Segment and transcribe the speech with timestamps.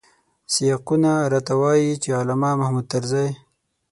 [0.53, 3.29] سیاقونه راته وايي چې علامه محمود طرزی.